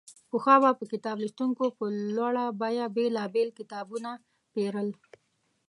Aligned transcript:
پخوا 0.29 0.55
به 0.77 0.85
کتاب 0.93 1.17
لوستونکو 1.21 1.65
په 1.77 1.85
لوړه 2.15 2.45
بیه 2.61 2.85
بېلابېل 2.95 3.49
کتابونه 3.59 4.11
پېرل. 4.53 4.89